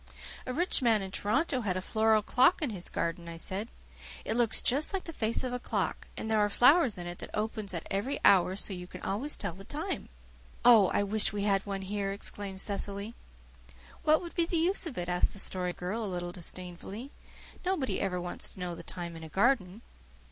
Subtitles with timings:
[0.47, 3.67] "A rich man in Toronto has a floral clock in his garden," I said.
[4.25, 7.19] "It looks just like the face of a clock, and there are flowers in it
[7.19, 10.09] that open at every hour, so that you can always tell the time."
[10.65, 13.13] "Oh, I wish we had one here," exclaimed Cecily.
[14.01, 17.11] "What would be the use of it?" asked the Story Girl a little disdainfully.
[17.63, 19.83] "Nobody ever wants to know the time in a garden."